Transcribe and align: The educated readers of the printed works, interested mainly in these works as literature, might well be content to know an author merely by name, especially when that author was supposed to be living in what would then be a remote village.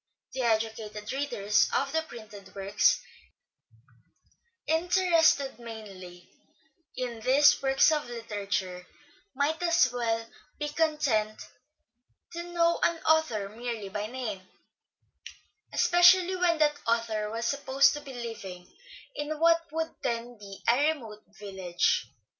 The 0.33 0.41
educated 0.41 1.13
readers 1.13 1.69
of 1.75 1.91
the 1.91 2.01
printed 2.01 2.55
works, 2.55 3.01
interested 4.65 5.59
mainly 5.59 6.27
in 6.97 7.19
these 7.19 7.61
works 7.61 7.91
as 7.91 8.09
literature, 8.09 8.87
might 9.35 9.61
well 9.93 10.27
be 10.57 10.69
content 10.69 11.39
to 12.33 12.41
know 12.41 12.79
an 12.81 12.97
author 13.03 13.47
merely 13.49 13.89
by 13.89 14.07
name, 14.07 14.41
especially 15.71 16.35
when 16.35 16.57
that 16.57 16.79
author 16.87 17.29
was 17.29 17.45
supposed 17.45 17.93
to 17.93 18.01
be 18.01 18.13
living 18.15 18.75
in 19.13 19.37
what 19.39 19.67
would 19.71 19.93
then 20.01 20.35
be 20.39 20.63
a 20.67 20.93
remote 20.93 21.25
village. 21.37 22.07